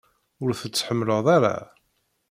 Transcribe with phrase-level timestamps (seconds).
[0.43, 1.57] Ur t-tḥemmleḍ ara?